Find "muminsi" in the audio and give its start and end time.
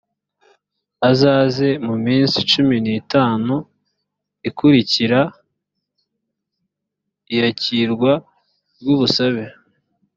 1.87-2.37